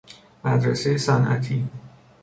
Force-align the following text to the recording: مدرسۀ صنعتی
مدرسۀ 0.43 0.97
صنعتی 0.97 1.67